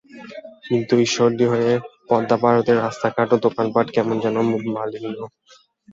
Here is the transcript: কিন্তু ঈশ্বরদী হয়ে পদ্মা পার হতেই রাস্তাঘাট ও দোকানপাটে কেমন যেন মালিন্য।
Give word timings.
কিন্তু 0.65 0.93
ঈশ্বরদী 0.99 1.45
হয়ে 1.45 1.71
পদ্মা 2.09 2.37
পার 2.41 2.53
হতেই 2.57 2.77
রাস্তাঘাট 2.77 3.29
ও 3.31 3.43
দোকানপাটে 3.45 3.91
কেমন 3.95 4.15
যেন 4.23 4.35
মালিন্য। 4.75 5.19